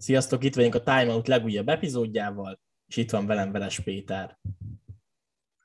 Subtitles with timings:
[0.00, 4.38] Sziasztok, itt vagyunk a Time Out legújabb epizódjával, és itt van velem Veles Péter.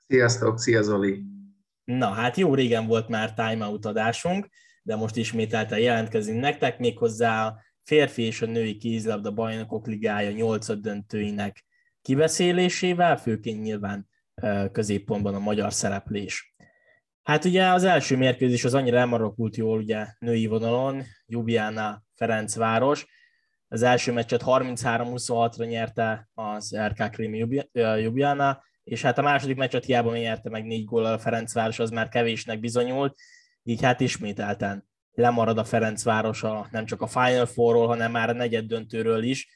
[0.08, 1.23] Sziasztok, szia Zoli!
[1.83, 4.49] Na, hát jó régen volt már Time Out adásunk,
[4.83, 10.79] de most ismételten jelentkezünk nektek, méghozzá a férfi és a női kézilabda bajnokok ligája nyolcad
[10.79, 11.65] döntőinek
[12.02, 14.09] kibeszélésével, főként nyilván
[14.71, 16.55] középpontban a magyar szereplés.
[17.23, 23.05] Hát ugye az első mérkőzés az annyira elmarakult jól ugye női vonalon, Ljubljana Ferencváros,
[23.76, 27.33] az első meccset 33-26-ra nyerte az RK Krim
[27.74, 32.09] Ljubljana, és hát a második meccset hiába nyerte meg négy góllal a Ferencváros, az már
[32.09, 33.16] kevésnek bizonyult,
[33.64, 38.33] így hát ismételten lemarad a Ferencváros a, nem csak a Final Four-ról, hanem már a
[38.33, 39.50] negyed döntőről is.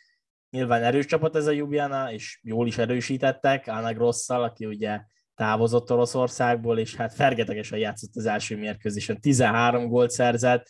[0.50, 5.00] Nyilván erős csapat ez a Ljubljana, és jól is erősítettek, Anna Grosszal, aki ugye
[5.36, 9.22] távozott Oroszországból, és hát fergetegesen játszott az első mérkőzésen.
[9.22, 10.68] 13 gólt szerzett,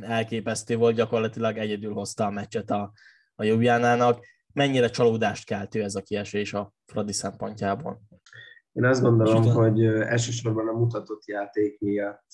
[0.00, 2.92] elképesztő volt, gyakorlatilag egyedül hozta a meccset a,
[3.34, 4.24] a Jubjánának.
[4.52, 8.00] Mennyire csalódást keltő ez a kiesés a Fradi szempontjából?
[8.72, 12.26] Én azt gondolom, Sőt, hogy elsősorban a mutatott játék miatt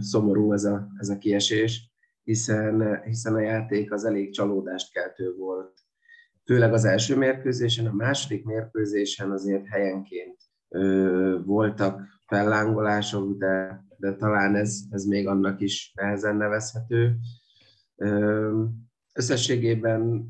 [0.00, 1.90] szomorú ez a, ez a kiesés,
[2.22, 5.78] hiszen, hiszen a játék az elég csalódást keltő volt.
[6.44, 10.36] Főleg az első mérkőzésen, a második mérkőzésen azért helyenként
[10.68, 17.16] ö, voltak fellángolások, de de talán ez, ez még annak is nehezen nevezhető.
[19.14, 20.28] Összességében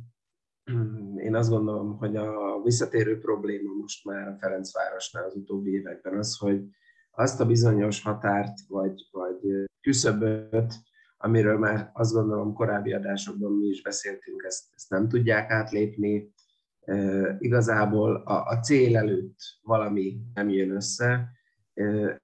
[1.27, 6.37] én azt gondolom, hogy a visszatérő probléma most már a Ferencvárosnál az utóbbi években az,
[6.37, 6.65] hogy
[7.11, 10.75] azt a bizonyos határt vagy, vagy küszöböt,
[11.17, 16.33] amiről már azt gondolom korábbi adásokban mi is beszéltünk, ezt, ezt nem tudják átlépni.
[17.39, 21.38] Igazából a, a cél előtt valami nem jön össze,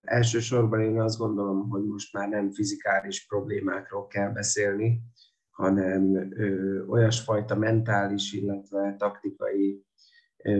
[0.00, 5.02] Elsősorban én azt gondolom, hogy most már nem fizikális problémákról kell beszélni,
[5.50, 6.32] hanem
[6.88, 9.84] olyasfajta mentális, illetve taktikai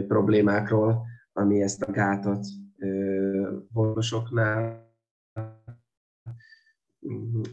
[0.07, 2.45] problémákról, ami ezt a gátat
[3.73, 4.83] orvosoknál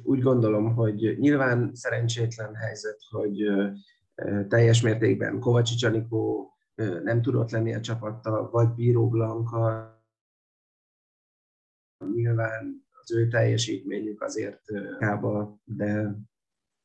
[0.03, 3.43] úgy gondolom, hogy nyilván szerencsétlen helyzet, hogy
[4.49, 6.53] teljes mértékben Kovacsics Anikó
[7.03, 9.92] nem tudott lenni a csapattal, vagy Bíró Blanka
[12.15, 14.63] Nyilván az ő teljesítményük azért
[14.99, 16.17] kába, de,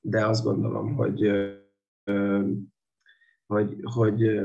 [0.02, 1.32] de azt gondolom, hogy,
[3.46, 4.40] hogy, hogy,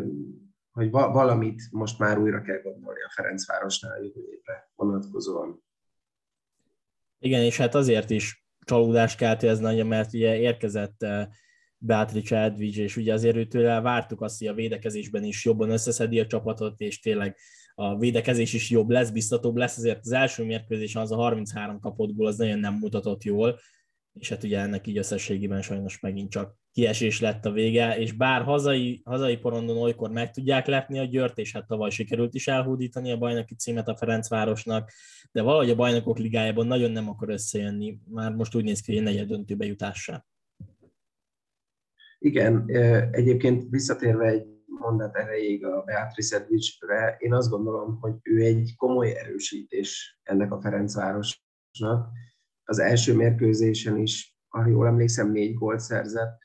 [0.71, 5.63] hogy valamit most már újra kell gondolni a Ferencvárosnál jövő évre vonatkozóan.
[7.19, 11.07] Igen, és hát azért is csalódást kelti ez nagyon, mert ugye érkezett
[11.79, 16.27] Beatrice Edwidge, és ugye azért őtől vártuk azt, hogy a védekezésben is jobban összeszedi a
[16.27, 17.37] csapatot, és tényleg
[17.75, 22.15] a védekezés is jobb lesz, biztatóbb lesz, azért az első mérkőzés az a 33 kapott
[22.15, 23.59] gól, az nagyon nem mutatott jól,
[24.13, 28.43] és hát ugye ennek így összességében sajnos megint csak kiesés lett a vége, és bár
[28.43, 33.11] hazai, hazai porondon olykor meg tudják lepni a Győrt, és hát tavaly sikerült is elhódítani
[33.11, 34.91] a bajnoki címet a Ferencvárosnak,
[35.33, 39.03] de valahogy a bajnokok ligájában nagyon nem akar összejönni, már most úgy néz ki, hogy
[39.03, 40.27] negyed döntőbe jutással.
[42.19, 42.65] Igen,
[43.11, 49.19] egyébként visszatérve egy mondat erejéig a Beatrice Edvicsre, én azt gondolom, hogy ő egy komoly
[49.19, 52.09] erősítés ennek a Ferencvárosnak.
[52.65, 56.39] Az első mérkőzésen is, ha jól emlékszem, négy gólt szerzett.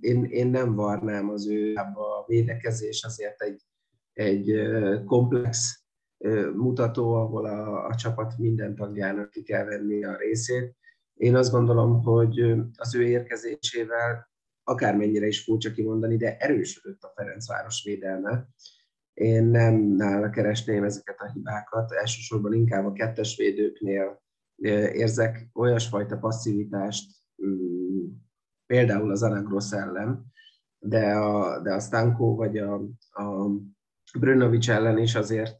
[0.00, 3.62] Én, én nem varnám az ő a védekezés azért egy,
[4.12, 4.60] egy
[5.04, 5.82] komplex
[6.54, 10.76] mutató, ahol a, a csapat minden tagjának ki kell venni a részét.
[11.14, 12.40] Én azt gondolom, hogy
[12.76, 14.27] az ő érkezésével
[14.68, 18.48] akármennyire is furcsa kimondani, de erősödött a Ferencváros védelme.
[19.14, 24.22] Én nem nála keresném ezeket a hibákat, elsősorban inkább a kettes védőknél
[24.92, 27.10] érzek olyasfajta passzivitást,
[27.46, 28.06] mm,
[28.66, 30.24] például az Anagros ellen,
[30.78, 32.74] de a, de a Stanko vagy a,
[33.10, 33.50] a
[34.18, 35.56] Brunnovics ellen is azért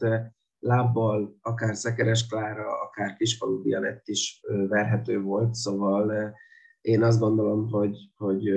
[0.59, 6.35] lábbal, akár Szekeres Klára, akár Kisfalu Dianett is verhető volt, szóval
[6.81, 8.51] én azt gondolom, hogy, hogy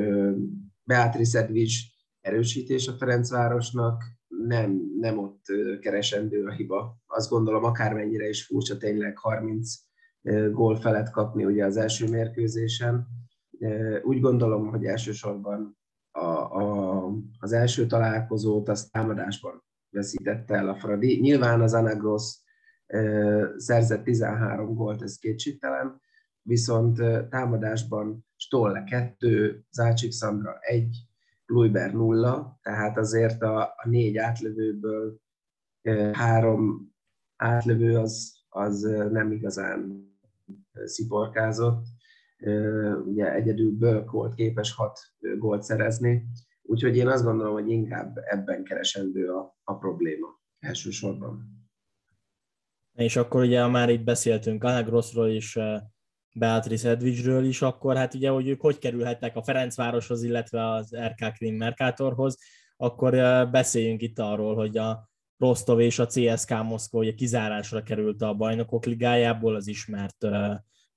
[0.83, 1.77] Beatrice Edvics
[2.21, 5.45] erősítés a Ferencvárosnak, nem, nem ott
[5.79, 6.97] keresendő a hiba.
[7.05, 9.73] Azt gondolom, akármennyire is furcsa tényleg 30
[10.51, 13.07] gól felett kapni ugye az első mérkőzésen.
[14.03, 15.77] Úgy gondolom, hogy elsősorban
[16.11, 17.05] a, a,
[17.39, 21.19] az első találkozót az támadásban veszítette el a Fradi.
[21.19, 22.39] Nyilván az Anagros
[23.57, 26.00] szerzett 13 gólt, ez kétségtelen,
[26.41, 30.97] viszont támadásban Stolle 2, Zácsik Szandra 1,
[31.45, 35.19] Lujber 0, tehát azért a, a négy átlövőből
[36.11, 36.93] három
[37.35, 40.09] átlövő az, az nem igazán
[40.85, 41.85] sziporkázott.
[43.05, 44.99] ugye egyedül Bölk volt képes hat
[45.37, 46.27] gólt szerezni,
[46.61, 50.27] úgyhogy én azt gondolom, hogy inkább ebben keresendő a, a probléma
[50.59, 51.59] elsősorban.
[52.93, 55.59] És akkor ugye már itt beszéltünk Anagrossról és
[56.33, 61.33] Beatrice Edvicsről is, akkor hát ugye, hogy ők hogy kerülhettek a Ferencvároshoz, illetve az RK
[61.33, 62.37] Krim Mercatorhoz,
[62.77, 63.11] akkor
[63.51, 68.85] beszéljünk itt arról, hogy a Rostov és a CSK Moszkva ugye kizárásra került a bajnokok
[68.85, 70.27] ligájából az ismert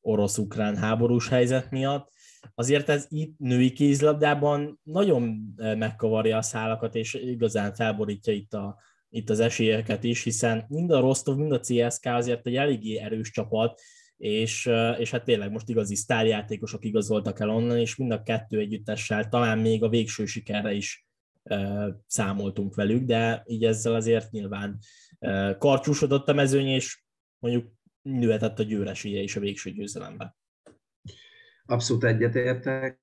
[0.00, 2.12] orosz-ukrán háborús helyzet miatt.
[2.54, 8.78] Azért ez itt női kézlabdában nagyon megkavarja a szálakat, és igazán felborítja itt, a,
[9.08, 13.30] itt az esélyeket is, hiszen mind a Rostov, mind a CSK azért egy eléggé erős
[13.30, 13.80] csapat,
[14.24, 19.28] és, és hát tényleg most igazi sztárjátékosok igazoltak el onnan, és mind a kettő együttessel
[19.28, 21.06] talán még a végső sikerre is
[22.06, 24.78] számoltunk velük, de így ezzel azért nyilván
[25.58, 27.04] karcsúsodott a mezőny, és
[27.38, 27.72] mondjuk
[28.02, 30.36] nőhetett a győreséje is a végső győzelemben.
[31.66, 33.00] Abszolút egyetértek.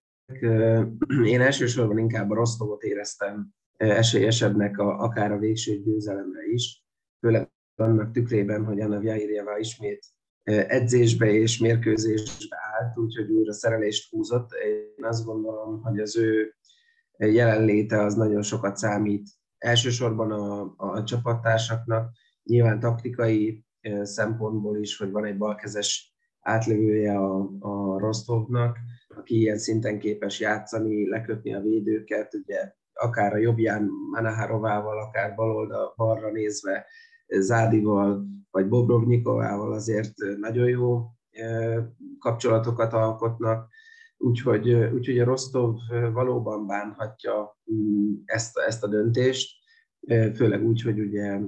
[1.23, 6.83] Én elsősorban inkább a Rostovot éreztem esélyesebbnek a, akár a végső győzelemre is,
[7.19, 10.05] főleg annak tükrében, hogy Anna Vjairjeva ismét
[10.43, 14.49] edzésbe és mérkőzésbe állt, úgyhogy újra szerelést húzott.
[14.51, 16.55] Én azt gondolom, hogy az ő
[17.17, 19.29] jelenléte az nagyon sokat számít.
[19.57, 22.11] Elsősorban a, a csapattársaknak,
[22.43, 23.65] nyilván taktikai
[24.03, 28.77] szempontból is, hogy van egy balkezes átlövője a, a Rostovnak,
[29.07, 35.93] aki ilyen szinten képes játszani, lekötni a védőket, ugye akár a jobbján Manaharovával, akár baloldal,
[35.97, 36.85] balra nézve
[37.39, 41.05] Zádival, vagy Bobrovnyikovával azért nagyon jó
[42.19, 43.69] kapcsolatokat alkotnak,
[44.17, 45.75] úgyhogy, úgyhogy a Rostov
[46.13, 49.59] valóban bánhatja mm, ezt, ezt a döntést,
[50.09, 51.39] főleg úgy, hogy ugye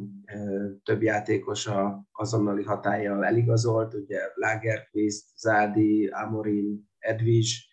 [0.84, 7.72] több játékos a azonnali hatállyal eligazolt, ugye Lagerquist, Zádi, Amorin, Edvis,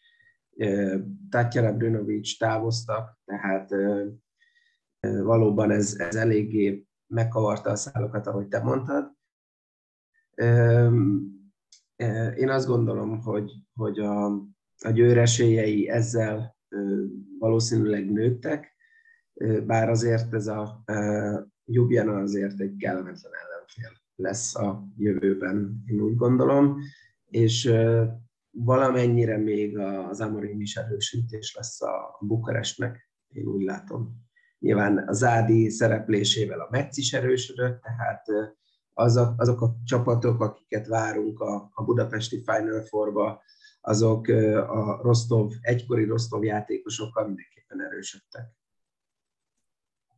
[1.30, 3.70] Tatjana Brunovic távoztak, tehát
[5.00, 9.12] valóban ez, ez eléggé megkavarta a szálokat, ahogy te mondtad.
[12.36, 14.26] Én azt gondolom, hogy, hogy a,
[14.78, 16.56] a győr esélyei ezzel
[17.38, 18.74] valószínűleg nőttek,
[19.66, 20.84] bár azért ez a
[21.64, 26.80] Ljubljana azért egy kellemetlen ellenfél lesz a jövőben, én úgy gondolom,
[27.24, 27.72] és
[28.50, 34.28] valamennyire még az Amorim is erősítés lesz a Bukarestnek, én úgy látom.
[34.60, 38.26] Nyilván az Ádi szereplésével a Metz is erősödött, tehát
[38.94, 43.42] azok, azok a csapatok, akiket várunk a, a budapesti Final Four-ba,
[43.80, 44.28] azok
[44.68, 48.58] a Rostov, egykori Rostov játékosokkal mindenképpen erősödtek.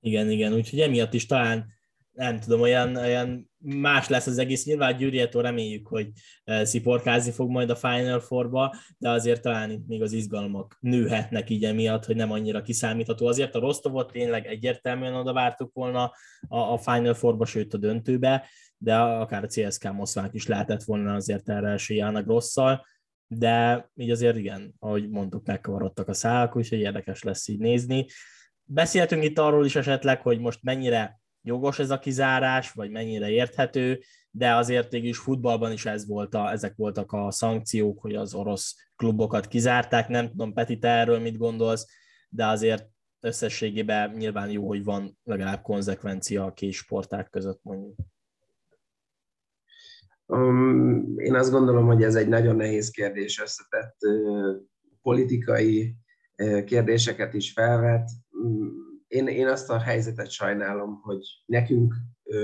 [0.01, 1.67] Igen, igen, úgyhogy emiatt is talán
[2.13, 4.65] nem tudom, olyan, olyan más lesz az egész.
[4.65, 6.11] Nyilván Gyuriától reméljük, hogy
[6.45, 11.51] eh, sziporkázni fog majd a Final Four-ba, de azért talán itt még az izgalmak nőhetnek
[11.51, 13.27] így emiatt, hogy nem annyira kiszámítható.
[13.27, 16.13] Azért a Rostovot tényleg egyértelműen oda vártuk volna
[16.49, 21.15] a, a Final Four-ba, sőt a döntőbe, de akár a CSK Moszkvák is lehetett volna
[21.15, 22.87] azért erre esélye rosszal,
[23.27, 28.07] de így azért igen, ahogy mondtuk, megkavarodtak a szálak, úgyhogy érdekes lesz így nézni.
[28.65, 34.01] Beszéltünk itt arról is esetleg, hogy most mennyire jogos ez a kizárás, vagy mennyire érthető,
[34.31, 38.77] de azért is futballban is ez volt a, ezek voltak a szankciók, hogy az orosz
[38.97, 40.09] klubokat kizárták.
[40.09, 41.87] Nem tudom, Peti, te erről mit gondolsz,
[42.29, 42.89] de azért
[43.21, 47.97] összességében nyilván jó, hogy van legalább konzekvencia a két sporták között mondjuk.
[50.27, 54.57] Um, én azt gondolom, hogy ez egy nagyon nehéz kérdés, összetett uh,
[55.03, 55.97] politikai
[56.37, 58.11] uh, kérdéseket is felvet.
[58.31, 58.82] Um,
[59.13, 61.95] én, én azt a helyzetet sajnálom, hogy nekünk,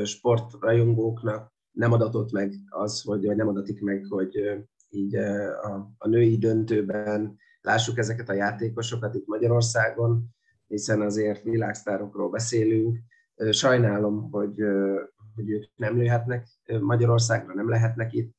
[0.04, 6.38] sportrajongóknak nem adatott meg az, hogy vagy nem adatik meg, hogy így a, a női
[6.38, 10.28] döntőben lássuk ezeket a játékosokat itt Magyarországon,
[10.66, 12.98] hiszen azért világsztárokról beszélünk.
[13.50, 14.62] Sajnálom, hogy,
[15.34, 16.48] hogy ők nem lőhetnek
[16.80, 18.36] Magyarországra, nem lehetnek itt,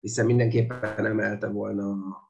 [0.00, 2.26] hiszen mindenképpen emelte volna a,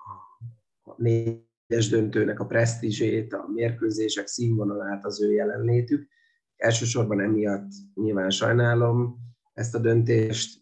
[0.90, 6.08] a négy egyes döntőnek a presztízsét, a mérkőzések színvonalát az ő jelenlétük.
[6.56, 9.18] Elsősorban emiatt nyilván sajnálom
[9.52, 10.60] ezt a döntést.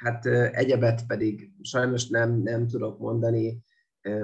[0.00, 3.62] Hát egyebet pedig sajnos nem, nem tudok mondani.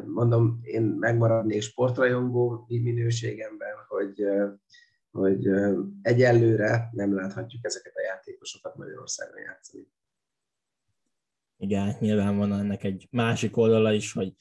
[0.04, 4.25] Mondom, én megmaradnék sportrajongó minőségemben, hogy,
[5.11, 5.49] hogy
[6.02, 9.87] egyelőre nem láthatjuk ezeket a játékosokat Magyarországon játszani.
[11.56, 14.35] Igen, nyilván van ennek egy másik oldala is, hogy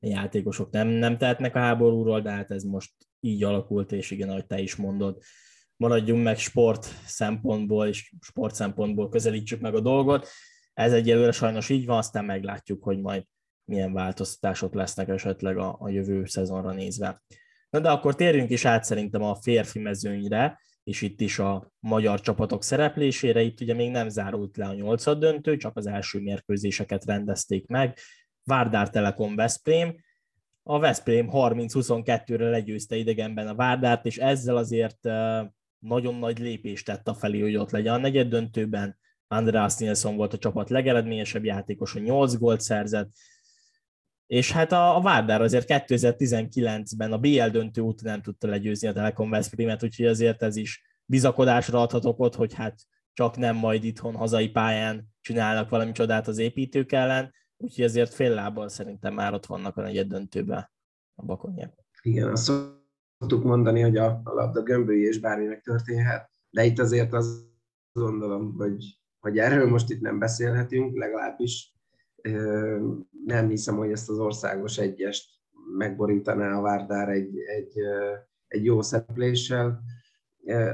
[0.00, 4.46] játékosok nem, nem tehetnek a háborúról, de hát ez most így alakult, és igen, ahogy
[4.46, 5.22] te is mondod,
[5.76, 10.28] maradjunk meg sport szempontból, és sport szempontból közelítsük meg a dolgot.
[10.74, 13.24] Ez egyelőre sajnos így van, aztán meglátjuk, hogy majd
[13.64, 17.22] milyen változtatások lesznek esetleg a, a jövő szezonra nézve.
[17.70, 22.20] Na de akkor térjünk is át szerintem a férfi mezőnyre, és itt is a magyar
[22.20, 23.40] csapatok szereplésére.
[23.40, 27.98] Itt ugye még nem zárult le a nyolcad döntő, csak az első mérkőzéseket rendezték meg.
[28.48, 29.96] Várdár Telekom Veszprém.
[30.62, 34.98] A Veszprém 30-22-re legyőzte idegenben a Várdárt, és ezzel azért
[35.78, 38.98] nagyon nagy lépést tett a felé, hogy ott legyen a negyed döntőben.
[39.28, 43.10] Andreas Nilsson volt a csapat legeredményesebb játékos, a 8 gólt szerzett,
[44.26, 48.92] és hát a, a Várdár azért 2019-ben a BL döntő után nem tudta legyőzni a
[48.92, 52.80] Telekom Veszprémet, úgyhogy azért ez is bizakodásra adhatok ott, hogy hát
[53.12, 58.34] csak nem majd itthon hazai pályán csinálnak valami csodát az építők ellen, úgyhogy azért fél
[58.34, 60.70] lábbal szerintem már ott vannak a negyed döntőben
[61.14, 61.72] a bakonyák.
[62.02, 62.52] Igen, azt
[63.18, 67.46] szoktuk mondani, hogy a, a labda gömbölyé és bármi megtörténhet, de itt azért azt
[67.92, 71.72] gondolom, hogy, hogy erről most itt nem beszélhetünk, legalábbis
[73.24, 75.30] nem hiszem, hogy ezt az országos egyest
[75.76, 77.72] megborítaná a Várdár egy, egy,
[78.46, 79.82] egy jó szerepléssel.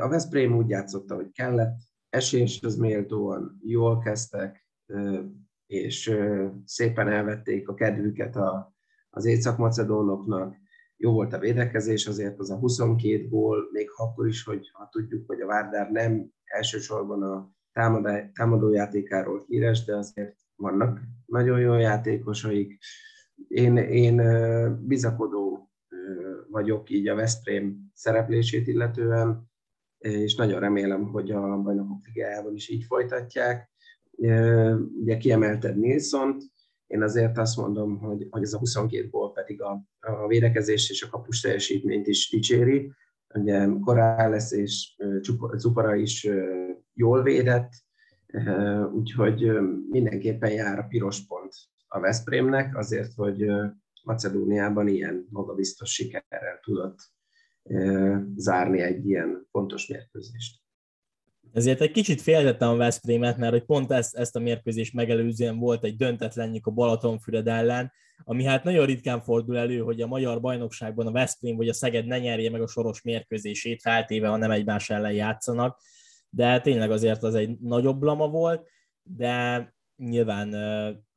[0.01, 1.77] A Veszprém úgy játszotta, hogy kellett,
[2.61, 4.69] az méltóan, jól kezdtek,
[5.67, 6.19] és
[6.65, 8.75] szépen elvették a kedvüket a,
[9.11, 10.57] az észak-macedónoknak.
[10.97, 15.27] Jó volt a védekezés, azért az a 22 gól, még akkor is, hogy ha tudjuk,
[15.27, 17.51] hogy a Várdár nem elsősorban a
[18.33, 22.79] támadójátékáról híres, de azért vannak nagyon jó játékosaik.
[23.49, 24.17] Én, én
[24.87, 25.71] bizakodó
[26.49, 29.51] vagyok így a Veszprém szereplését illetően,
[29.99, 33.73] és nagyon remélem, hogy a bajnokok ligájában is így folytatják.
[35.01, 36.37] Ugye kiemelted Nilsson
[36.87, 41.03] én azért azt mondom, hogy, hogy ez a 22 gól pedig a, a védekezés és
[41.03, 42.93] a kapus teljesítményt is dicséri.
[43.35, 44.97] Ugye Corrales és
[45.59, 46.29] Cupara is
[46.95, 47.73] jól védett,
[48.93, 49.53] Úgyhogy
[49.91, 51.55] mindenképpen jár a piros pont
[51.87, 53.47] a Veszprémnek, azért, hogy
[54.05, 56.99] Macedóniában ilyen magabiztos sikerrel tudott
[58.37, 60.64] zárni egy ilyen fontos mérkőzést.
[61.55, 65.85] Ezért egy kicsit féltettem a Veszprémet, mert hogy pont ezt, ezt a mérkőzést megelőzően volt
[65.85, 67.93] egy döntetlenjük a Balatonfüred ellen,
[68.25, 72.07] ami hát nagyon ritkán fordul elő, hogy a magyar bajnokságban a Veszprém vagy a Szeged
[72.07, 75.81] ne nyerje meg a soros mérkőzését, feltéve, ha nem egymás ellen játszanak.
[76.31, 78.69] De tényleg azért az egy nagyobb lama volt,
[79.03, 80.55] de nyilván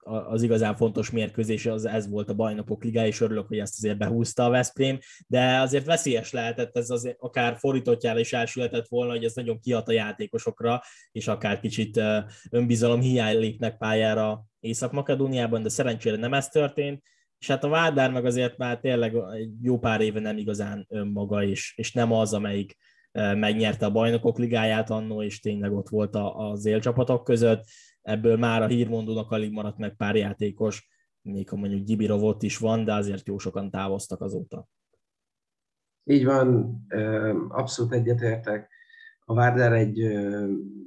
[0.08, 3.98] az igazán fontos mérkőzés az ez volt a bajnokok liga, és örülök, hogy ezt azért
[3.98, 4.98] behúzta a Veszprém,
[5.28, 9.88] de azért veszélyes lehetett, ez azért akár fordítottjára is elsülhetett volna, hogy ez nagyon kihat
[9.88, 12.02] a játékosokra, és akár kicsit
[12.50, 17.04] önbizalom hiány lépnek pályára Észak-Makedóniában, de szerencsére nem ez történt,
[17.40, 19.16] és hát a Vádár meg azért már tényleg
[19.62, 22.78] jó pár éve nem igazán önmaga, és, és nem az, amelyik
[23.18, 27.66] megnyerte a bajnokok ligáját annó, és tényleg ott volt az élcsapatok között.
[28.08, 30.90] Ebből már a hírmondónak alig maradt meg pár játékos,
[31.22, 34.68] még ha mondjuk Gibirov ott is van, de azért jó sokan távoztak azóta.
[36.04, 36.78] Így van,
[37.50, 38.70] abszolút egyetértek.
[39.26, 39.98] A Várder egy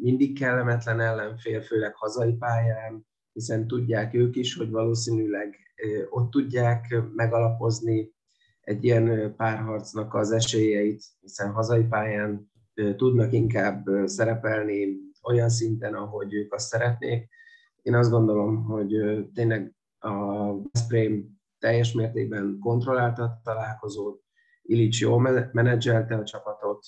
[0.01, 5.57] mindig kellemetlen ellenfél, főleg hazai pályán, hiszen tudják ők is, hogy valószínűleg
[6.11, 8.13] ott tudják megalapozni
[8.61, 12.51] egy ilyen párharcnak az esélyeit, hiszen hazai pályán
[12.97, 17.29] tudnak inkább szerepelni olyan szinten, ahogy ők azt szeretnék.
[17.83, 18.95] Én azt gondolom, hogy
[19.35, 24.23] tényleg a Veszprém teljes mértékben kontrollálta a találkozót,
[24.63, 26.87] Illich jól menedzselte a csapatot,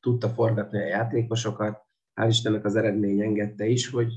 [0.00, 1.82] tudta forgatni a játékosokat,
[2.14, 4.12] hál' Istennek az eredmény engedte is, hogy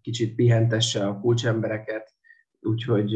[0.00, 2.14] kicsit pihentesse a kulcsembereket,
[2.66, 3.12] Úgyhogy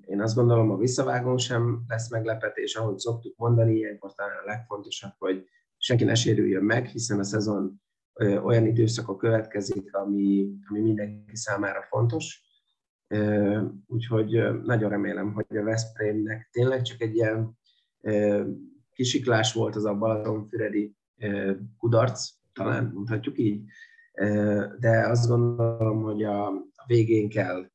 [0.00, 5.12] én azt gondolom, a visszavágón sem lesz meglepetés, ahogy szoktuk mondani, ilyenkor talán a legfontosabb,
[5.18, 5.48] hogy
[5.84, 7.82] senki ne sérüljön meg, hiszen a szezon
[8.20, 12.40] olyan időszaka következik, ami, ami mindenki számára fontos.
[13.86, 17.58] Úgyhogy nagyon remélem, hogy a Veszprémnek tényleg csak egy ilyen
[18.90, 20.96] kisiklás volt az a Balatonfüredi
[21.78, 23.64] kudarc, talán mondhatjuk így,
[24.78, 26.52] de azt gondolom, hogy a
[26.86, 27.70] végén kell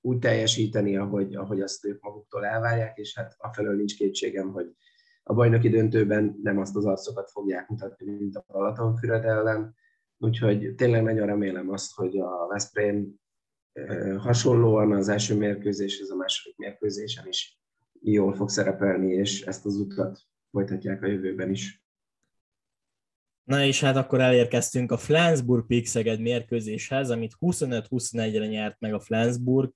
[0.00, 4.74] úgy teljesíteni, ahogy, ahogy azt ők maguktól elvárják, és hát afelől nincs kétségem, hogy
[5.22, 9.74] a bajnoki döntőben nem azt az arcokat fogják mutatni, mint a Balatonfüred ellen,
[10.18, 13.20] úgyhogy tényleg nagyon remélem azt, hogy a Veszprém
[14.18, 17.60] hasonlóan az első mérkőzéshez, a második mérkőzésen is
[18.00, 21.82] jól fog szerepelni, és ezt az utat folytatják a jövőben is.
[23.44, 29.72] Na és hát akkor elérkeztünk a Flensburg Pixeged mérkőzéshez, amit 25-21-re nyert meg a Flensburg.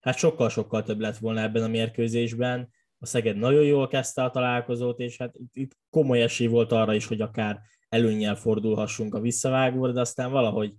[0.00, 2.68] Hát sokkal-sokkal több lett volna ebben a mérkőzésben.
[2.98, 6.94] A Szeged nagyon jól kezdte a találkozót, és hát itt, itt komoly esély volt arra
[6.94, 10.74] is, hogy akár előnyel fordulhassunk a visszavágóra, de aztán valahogy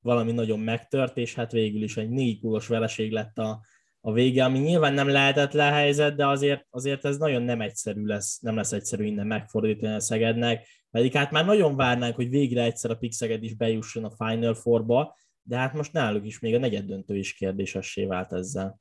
[0.00, 3.60] valami nagyon megtört, és hát végül is egy négy gólos vereség lett a,
[4.00, 8.38] a vége, ami nyilván nem lehetetlen helyzet, de azért, azért ez nagyon nem egyszerű lesz,
[8.40, 12.90] nem lesz egyszerű innen megfordítani a Szegednek, pedig hát már nagyon várnánk, hogy végre egyszer
[12.90, 16.84] a Pixeged is bejusson a Final Four-ba, de hát most náluk is még a negyed
[16.84, 18.80] döntő is kérdésessé vált ezzel.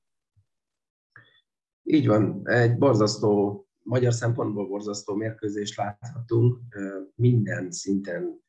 [1.92, 6.60] Így van, egy borzasztó, magyar szempontból borzasztó mérkőzést láthatunk,
[7.16, 8.42] minden szinten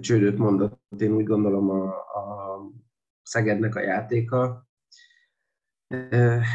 [0.00, 2.60] csődöt mondott, én úgy gondolom a, a
[3.22, 4.68] Szegednek a játéka.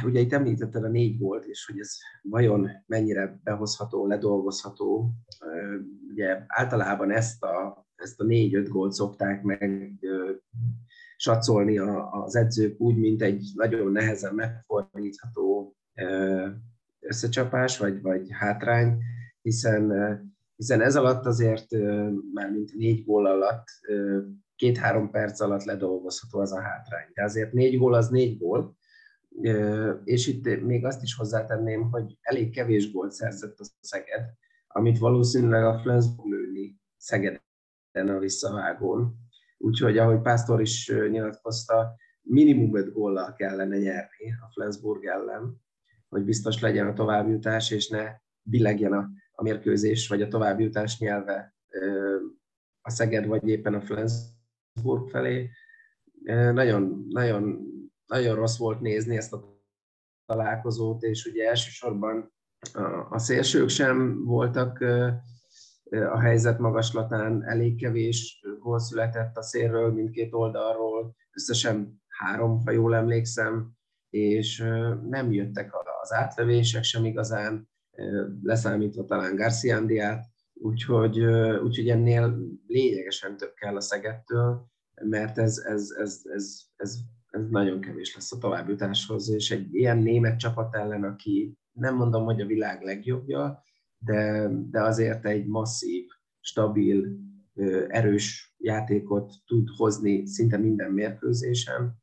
[0.06, 1.92] Ugye itt említetted a négy volt, és hogy ez
[2.22, 5.12] vajon mennyire behozható, ledolgozható.
[6.10, 9.92] Ugye általában ezt a, ezt a négy-öt gólt szokták meg
[11.18, 15.76] satszolni az edzők úgy, mint egy nagyon nehezen megfordítható
[17.00, 18.98] összecsapás, vagy, vagy hátrány,
[19.42, 19.92] hiszen,
[20.56, 21.72] hiszen ez alatt azért,
[22.34, 23.68] már mint négy gól alatt,
[24.56, 27.06] két-három perc alatt ledolgozható az a hátrány.
[27.14, 28.78] De azért négy gól az négy gól,
[30.04, 34.26] és itt még azt is hozzátenném, hogy elég kevés gólt szerzett a Szeged,
[34.68, 37.42] amit valószínűleg a Flensburg lőni Szegeden
[37.94, 39.16] a visszavágón.
[39.58, 45.63] Úgyhogy, ahogy Pásztor is nyilatkozta, minimum 5 góllal kellene nyerni a Flensburg ellen,
[46.14, 51.56] hogy biztos legyen a továbbjutás, és ne billegjen a, a mérkőzés, vagy a továbbjutás nyelve
[52.82, 55.50] a Szeged, vagy éppen a Flensburg felé.
[56.54, 57.72] Nagyon, nagyon
[58.14, 59.62] nagyon rossz volt nézni ezt a
[60.26, 62.34] találkozót, és ugye elsősorban
[63.10, 64.82] a szélsők sem voltak
[65.92, 72.96] a helyzet magaslatán, elég kevés gól született a szélről mindkét oldalról, összesen három, ha jól
[72.96, 73.72] emlékszem,
[74.14, 74.58] és
[75.10, 77.70] nem jöttek az átlövések sem igazán,
[78.42, 81.20] leszámítva talán Garciandiát, úgyhogy,
[81.64, 84.68] úgyhogy ennél lényegesen több kell a Szegettől,
[85.04, 86.98] mert ez, ez, ez, ez, ez
[87.34, 92.26] ez nagyon kevés lesz a továbbjutáshoz, és egy ilyen német csapat ellen, aki nem mondom,
[92.26, 93.64] hogy a világ legjobbja,
[93.98, 96.06] de, de azért egy masszív,
[96.40, 97.08] stabil,
[97.88, 102.02] erős játékot tud hozni szinte minden mérkőzésen.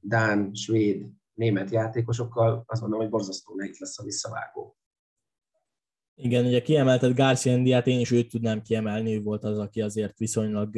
[0.00, 4.76] Dán, svéd, német játékosokkal azt mondom, hogy borzasztó nehéz lesz a visszavágó.
[6.14, 10.18] Igen, ugye kiemelted Garcia Indiát, én is őt tudnám kiemelni, ő volt az, aki azért
[10.18, 10.76] viszonylag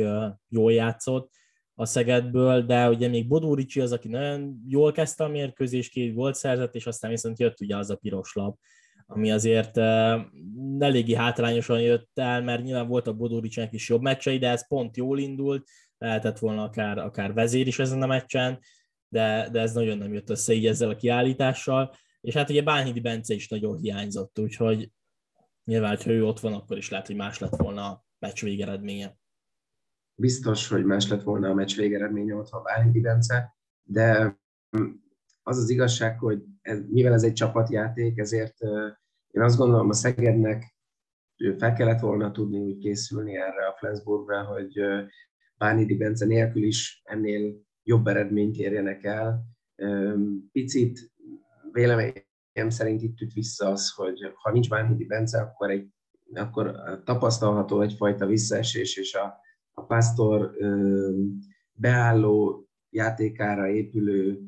[0.48, 1.30] jól játszott
[1.74, 6.14] a Szegedből, de ugye még Bodó Ricsi az, aki nagyon jól kezdte a mérkőzés, két
[6.14, 8.58] volt szerzett, és aztán viszont jött ugye az a piros lap,
[9.06, 9.76] ami azért
[10.78, 14.68] eléggé hátrányosan jött el, mert nyilván volt a Bodó Ricsinek is jobb meccsei, de ez
[14.68, 15.68] pont jól indult,
[16.00, 18.58] lehetett volna akár, akár vezér is ezen a meccsen,
[19.08, 23.00] de, de ez nagyon nem jött össze így ezzel a kiállítással, és hát ugye Bánhidi
[23.00, 24.90] Bence is nagyon hiányzott, úgyhogy
[25.64, 29.16] nyilván, ha ő ott van, akkor is lehet, hogy más lett volna a meccs végeredménye.
[30.14, 34.38] Biztos, hogy más lett volna a meccs végeredménye otthon Bálhidi Bence, de
[35.42, 38.60] az az igazság, hogy ez, mivel ez egy csapatjáték, ezért
[39.30, 40.74] én azt gondolom a Szegednek
[41.58, 44.80] fel kellett volna tudni úgy készülni erre a Flensburgra, hogy
[45.60, 49.44] Bánidi Bence nélkül is ennél jobb eredményt érjenek el.
[50.52, 51.12] Picit
[51.72, 55.88] véleményem szerint itt üt vissza az, hogy ha nincs Bánidi Bence, akkor, egy,
[56.34, 59.40] akkor tapasztalható egyfajta visszaesés, és a
[59.80, 60.52] a Pásztor
[61.72, 64.40] beálló játékára épülő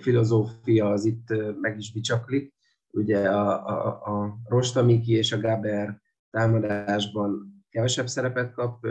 [0.00, 1.28] filozófia az itt
[1.60, 2.54] meg is bicsaklik.
[2.90, 8.86] Ugye a, a, a Rostamiki és a Gaber támadásban kevesebb szerepet kap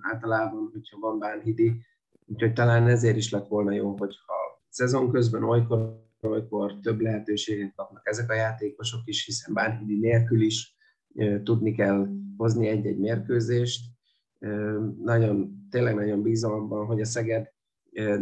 [0.00, 1.82] általában, hogyha van Bánhidi,
[2.26, 4.34] úgyhogy talán ezért is lett volna jó, hogyha
[4.68, 10.76] szezon közben olykor, olykor több lehetőséget kapnak ezek a játékosok is, hiszen Bánhidi nélkül is
[11.42, 13.80] tudni kell hozni egy-egy mérkőzést,
[15.02, 17.52] nagyon, tényleg nagyon bízom abban, hogy a Szeged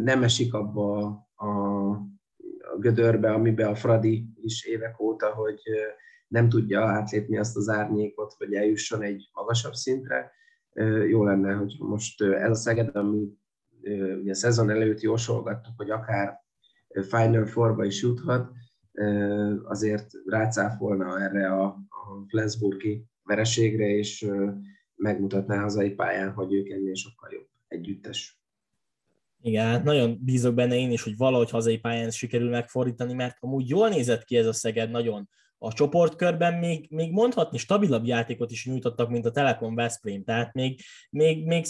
[0.03, 1.47] nem esik abba a,
[2.57, 5.61] a gödörbe, amiben a Fradi is évek óta, hogy
[6.29, 10.33] nem tudja átlépni azt az árnyékot, hogy eljusson egy magasabb szintre.
[11.09, 13.29] Jó lenne, hogy most ez a Szeged, ami
[14.21, 16.41] ugye a szezon előtt jósolgattuk, hogy akár
[17.09, 18.51] Final Four-ba is juthat,
[19.65, 24.31] azért rácáfolna erre a, a Flensburgi vereségre, és
[24.95, 28.41] megmutatná hazai pályán, hogy ők ennél sokkal jobb együttes.
[29.41, 33.69] Igen, hát nagyon bízok benne én is, hogy valahogy hazai pályán sikerül megfordítani, mert amúgy
[33.69, 35.29] jól nézett ki ez a Szeged nagyon.
[35.59, 40.81] A csoportkörben még, még mondhatni stabilabb játékot is nyújtottak, mint a Telekom Veszprém, tehát még,
[41.11, 41.65] még, még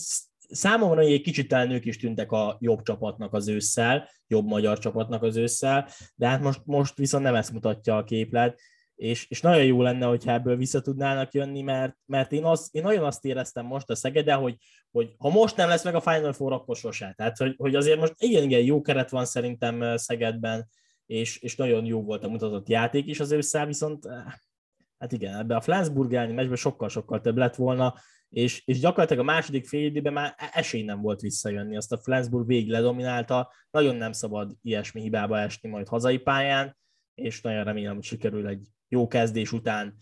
[0.49, 5.23] számomra egy kicsit talán ők is tűntek a jobb csapatnak az ősszel, jobb magyar csapatnak
[5.23, 8.61] az ősszel, de hát most, most viszont nem ezt mutatja a képlet,
[8.99, 12.83] és, és nagyon jó lenne, hogyha ebből vissza tudnának jönni, mert, mert én, az, én
[12.83, 14.57] nagyon azt éreztem most a Szegede, hogy,
[14.91, 17.15] hogy ha most nem lesz meg a Final Four, akkor sose.
[17.17, 20.69] Tehát, hogy, hogy azért most igen, igen, jó keret van szerintem Szegedben,
[21.09, 24.07] és, és nagyon jó volt a mutatott játék is az ősszel, viszont
[24.99, 27.95] hát igen, ebbe a Flensburg elleni meccsben sokkal-sokkal több lett volna,
[28.29, 32.47] és, és gyakorlatilag a második fél időben már esély nem volt visszajönni, azt a Flensburg
[32.47, 36.77] végig ledominálta, nagyon nem szabad ilyesmi hibába esni majd hazai pályán,
[37.15, 39.95] és nagyon remélem, hogy sikerül egy jó kezdés után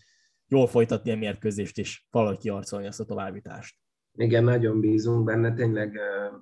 [0.47, 3.75] jól folytatni a mérkőzést, és valahogy kiarcolni azt a továbbítást.
[4.13, 6.39] Igen, nagyon bízunk benne, tényleg uh,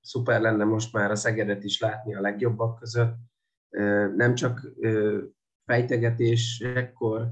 [0.00, 3.14] szuper lenne most már a Szegedet is látni a legjobbak között.
[4.16, 4.72] Nem csak
[5.64, 7.28] fejtegetésekkor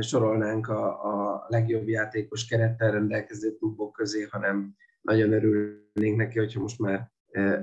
[0.00, 6.78] sorolnánk a, a legjobb játékos kerettel rendelkező klubok közé, hanem nagyon örülnénk neki, hogyha most
[6.78, 7.10] már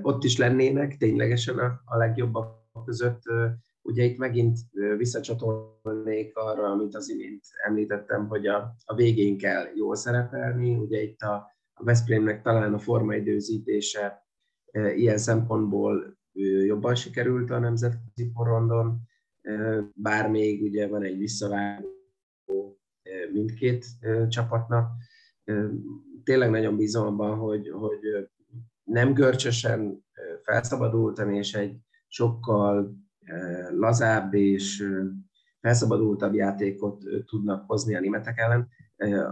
[0.02, 3.22] ott is lennének ténylegesen a, a legjobbak között.
[3.82, 4.58] Ugye itt megint
[4.96, 10.76] visszacsatolnék arra, amit az imént említettem, hogy a, a végén kell jól szerepelni.
[10.76, 11.34] Ugye itt a,
[11.72, 14.26] a Veszprémnek talán a formaidőzítése
[14.72, 16.17] ilyen szempontból
[16.66, 19.00] jobban sikerült a nemzetközi porondon,
[19.94, 22.78] bár még ugye van egy visszavágó
[23.32, 23.86] mindkét
[24.28, 24.90] csapatnak.
[26.24, 28.28] Tényleg nagyon bízom abban, hogy, hogy
[28.84, 30.04] nem görcsösen
[30.42, 32.96] felszabadultan, és egy sokkal
[33.70, 34.88] lazább és
[35.60, 38.68] felszabadultabb játékot tudnak hozni a németek ellen,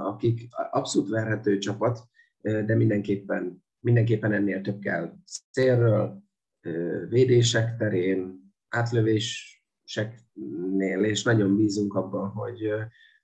[0.02, 2.08] akik abszolút verhető csapat,
[2.40, 6.24] de mindenképpen, mindenképpen ennél több kell szélről,
[7.08, 12.70] védések terén, átlövéseknél, és nagyon bízunk abban, hogy,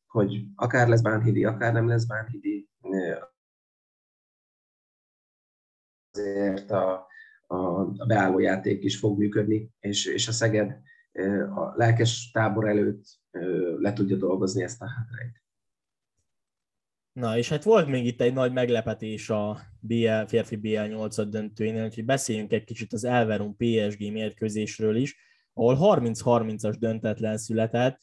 [0.06, 2.70] hogy akár lesz Bánhidi, akár nem lesz Bánhidi,
[6.12, 7.06] azért a,
[7.46, 7.56] a,
[7.96, 10.80] a beálló játék is fog működni, és, és a Szeged
[11.54, 13.04] a lelkes tábor előtt
[13.78, 15.41] le tudja dolgozni ezt a hátrányt.
[17.12, 21.84] Na, és hát volt még itt egy nagy meglepetés a BL, férfi BL 8 döntőjénél,
[21.84, 25.16] úgyhogy beszéljünk egy kicsit az Elverum PSG mérkőzésről is,
[25.52, 27.98] ahol 30-30-as döntetlen született,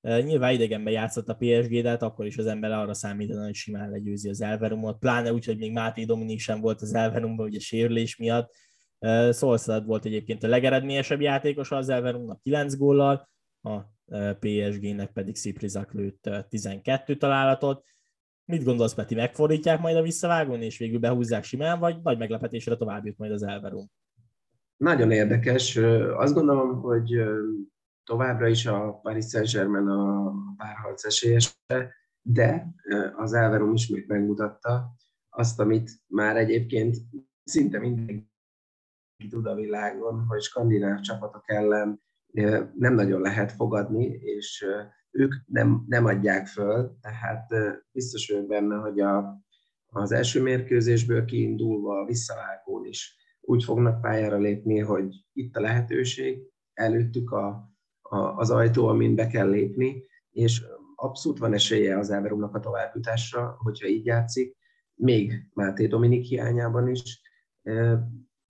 [0.00, 3.90] Nyilván idegenben játszott a PSG, de hát akkor is az ember arra számítana, hogy simán
[3.90, 8.16] legyőzi az Elverumot, pláne úgy, hogy még Máté Dominik sem volt az Elverumban, ugye sérülés
[8.16, 8.54] miatt.
[9.30, 13.28] Szolszad volt egyébként a legeredményesebb játékos az Elverumnak 9 góllal,
[13.60, 13.78] a
[14.40, 17.84] PSG-nek pedig Sziprizak lőtt 12 találatot.
[18.50, 23.06] Mit gondolsz, Peti, megfordítják majd a visszavágón, és végül behúzzák simán, vagy nagy meglepetésre tovább
[23.06, 23.90] jut majd az Elverum?
[24.76, 25.76] Nagyon érdekes.
[26.16, 27.22] Azt gondolom, hogy
[28.04, 32.74] továbbra is a Paris Saint-Germain a párharc esélyese, de
[33.16, 34.94] az Elverum ismét megmutatta
[35.28, 36.96] azt, amit már egyébként
[37.44, 38.28] szinte mindenki
[39.28, 42.02] tud a világon, hogy skandináv csapatok ellen
[42.74, 44.66] nem nagyon lehet fogadni, és
[45.10, 47.52] ők nem, nem adják föl, tehát
[47.92, 49.42] biztos vagyok benne, hogy a,
[49.86, 56.42] az első mérkőzésből kiindulva a visszavágón is úgy fognak pályára lépni, hogy itt a lehetőség,
[56.74, 57.74] előttük a,
[58.36, 63.86] az ajtó, amin be kell lépni, és abszolút van esélye az Elverumnak a továbbjutásra, hogyha
[63.86, 64.56] így játszik,
[64.94, 67.20] még Máté Dominik hiányában is.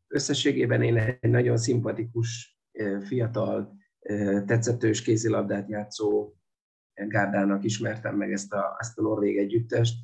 [0.08, 2.58] Összességében én egy nagyon szimpatikus,
[3.00, 3.76] fiatal,
[4.46, 6.34] tetszetős kézilabdát játszó
[6.94, 9.94] gárdának ismertem meg ezt a, ezt a norvég együttest.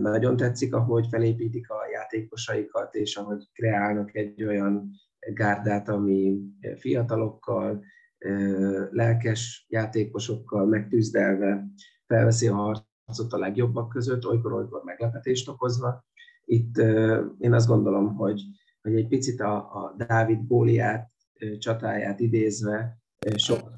[0.00, 4.90] Nagyon tetszik, ahogy felépítik a játékosaikat, és ahogy kreálnak egy olyan
[5.34, 6.40] gárdát, ami
[6.76, 7.84] fiatalokkal,
[8.90, 11.66] lelkes játékosokkal megtűzdelve
[12.06, 16.04] felveszi a harcot a legjobbak között, olykor-olykor meglepetést okozva.
[16.44, 16.76] Itt
[17.38, 18.42] én azt gondolom, hogy,
[18.82, 21.10] hogy egy picit a, a Dávid Góliát
[21.58, 22.98] csatáját idézve
[23.36, 23.71] sok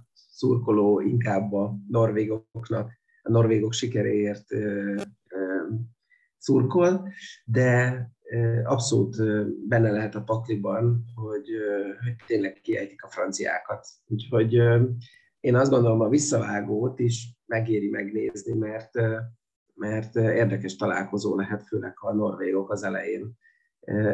[0.45, 2.91] szurkoló inkább a norvégoknak,
[3.23, 4.47] a norvégok sikeréért
[6.39, 7.09] szurkol,
[7.45, 7.99] de
[8.65, 9.17] abszolút
[9.69, 11.49] benne lehet a pakliban, hogy,
[12.03, 13.87] hogy tényleg kiejtik a franciákat.
[14.07, 14.53] Úgyhogy
[15.41, 18.91] én azt gondolom, a visszavágót is megéri megnézni, mert,
[19.75, 23.33] mert érdekes találkozó lehet, főleg ha a norvégok az elején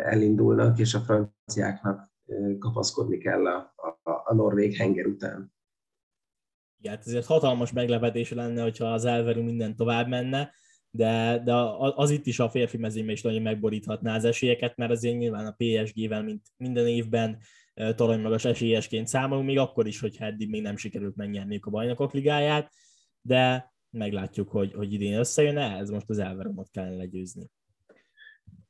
[0.04, 2.08] elindulnak, és a franciáknak
[2.58, 5.58] kapaszkodni kell a, a, a norvég henger után.
[6.80, 10.50] Igen, hát ezért hatalmas meglepetés lenne, hogyha az Elverum minden tovább menne,
[10.90, 11.54] de, de
[11.94, 15.56] az itt is a férfi mezőnyben is nagyon megboríthatná az esélyeket, mert azért nyilván a
[15.56, 17.38] PSG-vel, mint minden évben
[17.94, 22.12] torony magas esélyesként számolunk, még akkor is, hogyha eddig még nem sikerült megnyerniük a bajnokok
[22.12, 22.72] ligáját,
[23.22, 27.50] de meglátjuk, hogy, hogy idén összejön-e, ez most az elveromot kellene legyőzni.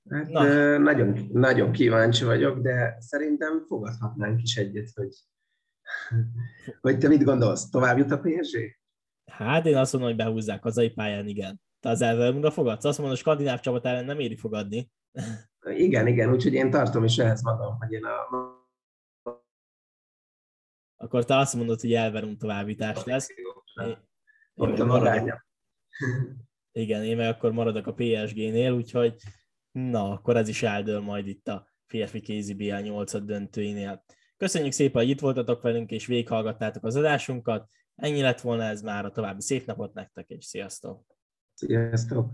[0.09, 0.79] Hát, Na.
[0.79, 5.15] Nagyon, nagyon kíváncsi vagyok, de szerintem fogadhatnánk is egyet, hogy,
[6.81, 8.81] hogy te mit gondolsz, tovább jut a PSG?
[9.31, 11.61] Hát én azt mondom, hogy behúzzák hazai pályán, igen.
[11.81, 12.85] Te az Elverumra fogadsz?
[12.85, 14.91] Azt mondom, a skandináv csapat ellen nem éri fogadni.
[15.61, 18.19] Igen, igen, úgyhogy én tartom is ehhez magam, hogy én a...
[20.97, 23.29] Akkor te azt mondod, hogy Elverum továbbítás lesz.
[24.55, 25.45] Ott a magánya.
[26.73, 29.15] Igen, én meg akkor maradok a PSG-nél, úgyhogy
[29.73, 34.05] na, akkor ez is eldől majd itt a férfi kézi BL 8 döntőinél.
[34.41, 37.69] Köszönjük szépen, hogy itt voltatok velünk, és végighallgattátok az adásunkat.
[37.95, 41.05] Ennyi lett volna ez már a további szép napot nektek, és sziasztok!
[41.55, 42.33] Sziasztok!